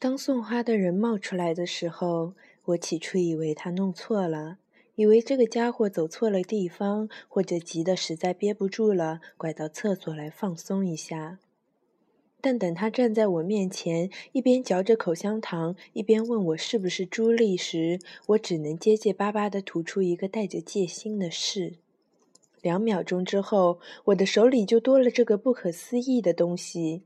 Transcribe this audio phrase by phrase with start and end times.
[0.00, 2.32] 当送花的人冒出来的时候，
[2.64, 4.56] 我起初以为他弄错了，
[4.94, 11.38] 以为这个家伙走错了地方，或者急得实在憋不住了，拐到厕所来放松一下。
[12.40, 21.74] 但等他站在我面前，一边嚼着口香糖，一边问我是不是朱莉时，我只能结结巴巴地吐出一个带着戒心的“是”。
[22.62, 27.02] 两秒钟之后，我的手里就多了这个不可思议的东西。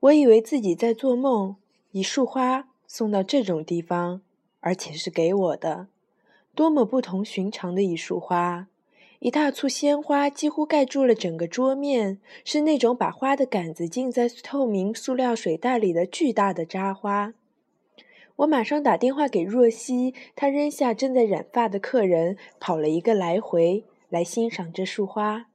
[0.00, 1.54] 我以为自己在做梦。
[1.96, 4.20] 一束花送到这种地方，
[4.60, 5.86] 而且是给我的，
[6.54, 8.66] 多么不同寻常的一束花！
[9.20, 17.32] 一大簇鲜花几乎盖住了整个桌面，是那种把花的杆子浸在透明塑料水袋里的巨大的扎花。
[18.36, 25.46] 我马上打电话给若曦，她扔下正在染发的客人，跑了一个来回来欣赏这束花。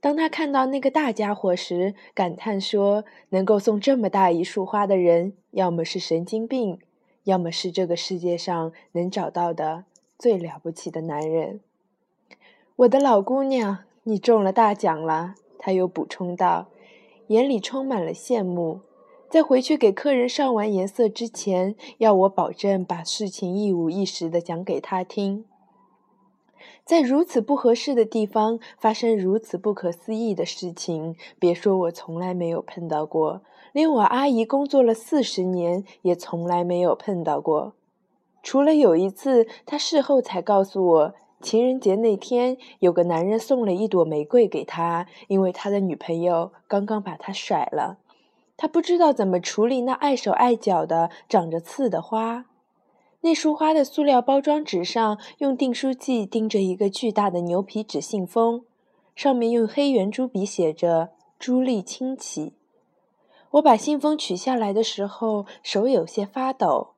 [0.00, 6.78] 当他看到那个大家伙时，感叹说：“能够送这么大一束花的人，要么是神经病，
[7.24, 9.84] 要么是这个世界上能找到的
[10.16, 11.60] 最了不起的男人。”
[12.76, 16.68] 我的老姑娘，你中了大奖了，他又补充道，
[17.26, 18.82] 眼里充满了羡慕。
[19.28, 25.44] 在回去给客人上完颜色之前，要我保证把事情一五一十地讲给他听。
[26.84, 33.42] 在如此不合适的地方发生如此不可思议的事情，别说我从来没有碰到过，
[33.72, 37.74] 连我阿姨工作了四十年也从来没有碰到过。
[38.42, 47.98] 除了有一次，她事后才告诉我，情人节那天有个男人送了一朵玫瑰给她，因为他的女朋友刚刚把他甩了，
[48.56, 52.46] 他不知道怎么处理那碍手碍脚的长着刺的花。
[53.22, 58.64] 那束花的塑料包装纸上用订书剂钉着一个巨大的牛皮纸信封，
[59.16, 62.52] 上面用黑圆珠笔写着“朱莉亲启”。
[63.52, 66.90] 我把信封取下来的时候，手有些发抖。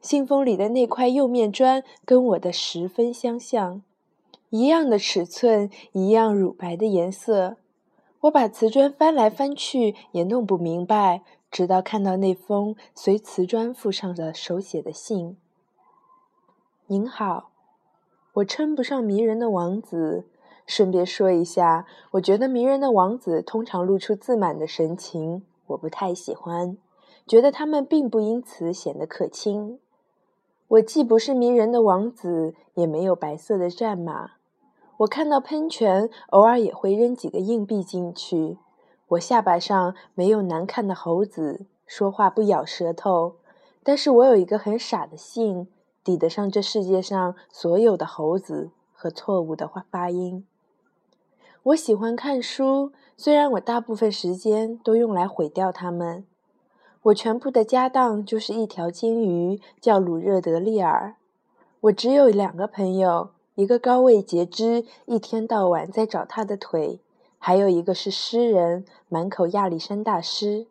[0.00, 3.82] 信封里的那块釉面砖跟我的十分相像，
[4.50, 7.56] 一样的尺寸，一样乳白的颜色。
[8.20, 15.36] 我把瓷砖翻来翻去也弄不明白，直到看到那封随瓷砖附上的手写的信。
[16.88, 17.48] 您好，
[18.34, 20.26] 我称不上迷人的王子。
[20.66, 26.76] 顺便说一下，我觉得迷人的王子通常露出自满的神情，我不太喜欢，
[27.26, 29.80] 觉得他们并不因此显得可亲。
[30.68, 34.32] 我既不是迷人的王子，也没有白色的战马。
[34.98, 38.58] 我看到喷泉，偶尔也会扔几个硬币进去。
[39.08, 43.36] 我下巴上没有难看的猴子，说话不咬舌头，
[43.82, 45.68] 但是我有一个很傻的姓。
[46.04, 50.46] 抵得上这世界上所有的猴子和错误的发发音。
[51.62, 56.26] 我喜欢看书，虽然我大部分时间都用来毁掉它们。
[57.04, 61.16] 我全部的家当就是一条金鱼，叫鲁热德利尔。
[61.80, 67.00] 我只有两个朋友，一个高位截肢，一天到晚在找他的腿；
[67.38, 70.66] 还有一个是诗人，满口亚历山大诗。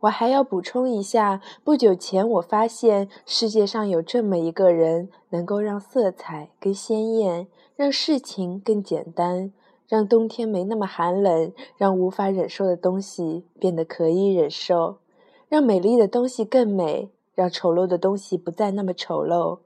[0.00, 9.52] 我还要补充一下，不久前我发现世界上有这么一个人，能够让色彩更鲜艳，让事情更简单，
[9.88, 14.98] 让冬天没那么寒冷，让无法忍受的东西变得可以忍受，
[15.48, 19.60] 让美丽的东西更美，让丑陋的东西不再那么丑陋。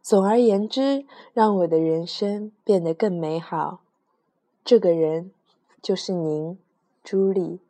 [0.00, 3.80] 总而言之，让我的人生变得更美好。
[4.64, 5.30] 这个人
[5.82, 6.58] 就是您，
[7.02, 7.60] 朱莉。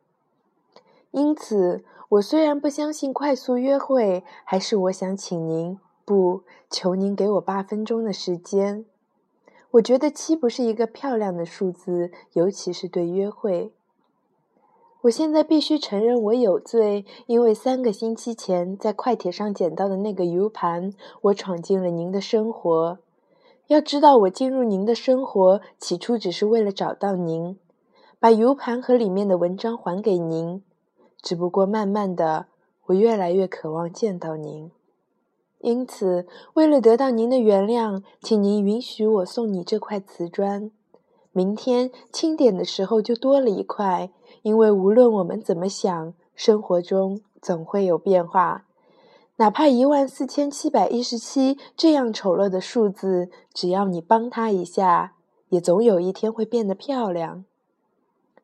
[1.15, 1.83] 因此。
[2.09, 8.85] 我虽然不相信快速约会，还是我想请您不求您给我八分钟的时间。
[9.71, 13.73] 我觉得七不是一个漂亮的数字，尤其是对约会。
[15.01, 20.93] 我现在必须承认我有罪，因为三个星期前在快铁上捡到的那个 U 盘，
[21.23, 22.99] 我闯进了您的生活。
[23.67, 27.57] 要知道，我进入您的生活起初只是为了找到您，
[28.19, 30.61] 把 U 盘和里面的文章还给您。
[31.25, 32.45] 只不过，慢慢的，
[32.85, 34.69] 我越来越渴望见到您。
[35.61, 40.69] 因此，为了得到您的原谅，请您允许我送你这块瓷砖。
[41.31, 44.11] 明天清点的时候就多了一块，
[44.43, 48.65] 因为无论我们怎么想，生活中总会有变化。
[49.37, 55.15] 哪怕一万四千七百一十七这样丑陋的数字，只要你帮他一下，
[55.49, 57.45] 也总有一天会变得漂亮。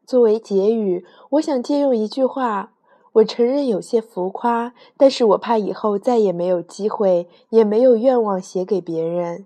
[0.05, 2.73] 作为结语，我想借用一句话。
[3.13, 9.45] 我承认有些浮夸，但是我怕以后再也没有机会，也没有愿望写给别人，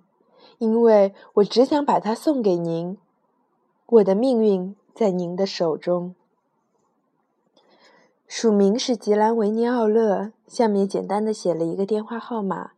[0.59, 2.95] 因为我只想把它送给您。
[3.87, 6.13] 我的命运在您的手中。
[8.27, 12.71] 署名是吉兰维尼奥勒，下面简单的写了一个电话号码。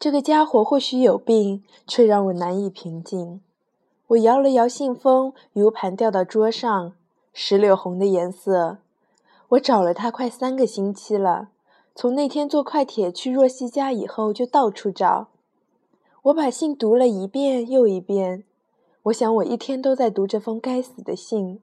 [0.00, 3.40] 这个家伙或许有病，却让我难以平静。
[4.10, 6.94] 我摇了摇信封，U 盘掉到桌上，
[7.32, 8.78] 石榴红的颜色。
[9.50, 11.50] 我找了他快三个星期了，
[11.94, 15.28] 从那天坐快铁去若曦家以后就到处找。
[16.22, 18.42] 我把信读了一遍又一遍，
[19.04, 21.60] 我想我一天都在读这封该死的信。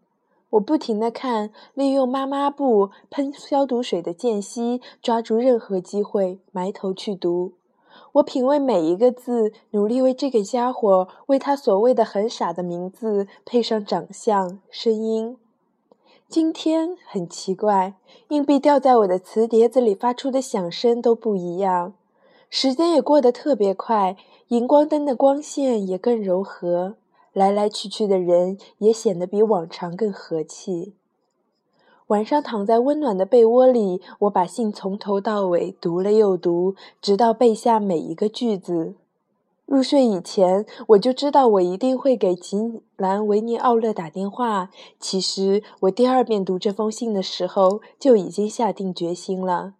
[0.51, 7.51] 我不停地看，利用妈妈布喷消毒水的间隙，抓住任何机会埋头去读。
[8.13, 15.37] 我品味每一个字，努力为这个家伙，为他所谓的很傻的名字配上长相、声音。
[16.27, 17.93] 今天很奇怪，
[18.29, 21.93] 硬币掉在我的瓷碟子里发出的响声都不一样。
[22.49, 24.17] 时间也过得特别快，
[24.49, 26.95] 荧光灯的光线也更柔和。
[27.33, 30.95] 来来去去的人也显得比往常更和气。
[32.07, 38.95] 晚上躺在温暖的被窝里，我把信从头到尾读了又读，直到背下每一个句子。
[39.65, 44.69] 入睡以前，我就知道我一定会给吉兰维尼奥勒打电话。
[44.97, 49.73] 其实，我第二遍读这封信的时候就已经下定决心了。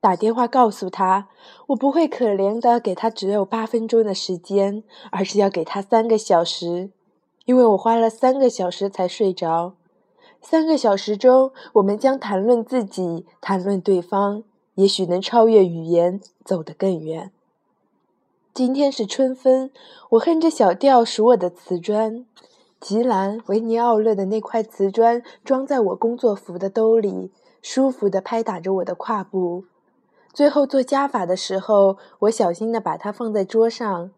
[0.00, 1.28] 打电话告诉他，
[1.66, 6.88] 我不会可怜的给他只有八分钟的时间，而是要给他三个小时，
[7.44, 9.74] 因为我花了三个小时才睡着。
[10.48, 14.44] 三个小时中，我们将谈论自己，谈论对方，
[14.76, 17.32] 也许能超越语言，走得更远。
[18.54, 19.72] 今天是春分，
[20.10, 22.24] 我哼着小调数我的瓷砖。
[22.78, 29.64] 吉兰维尼奥勒的那块瓷砖装在我工作服的兜里，舒服地拍打着我的胯部。
[30.32, 34.12] 最后做加法的时候，我小心地把它放在桌上，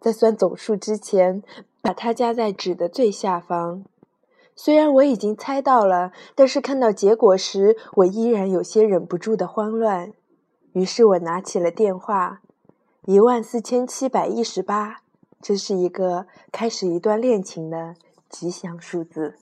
[0.00, 1.42] 在算总数之前，
[1.82, 3.84] 把它夹在纸的最下方。
[4.60, 10.12] 虽然我已经猜到了，但是看到结果时，我依然有些忍不住的慌乱。
[10.72, 12.40] 于是我拿起了电话，
[13.06, 15.02] 一万四千七百一十八，
[15.40, 17.94] 这是一个开始一段恋情的
[18.28, 19.36] 吉祥数字。